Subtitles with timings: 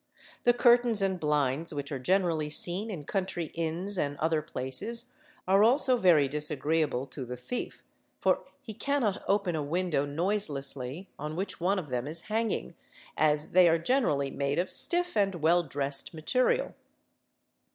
[0.45, 5.11] The curtains and blinds which are "generally seen in country inns and other places
[5.47, 7.83] are also very disagree able to the thief,
[8.19, 12.73] for he cannot open a window noiselessly on which one of them is hanging,
[13.15, 16.73] as they are generally made of stiff and well dressed material.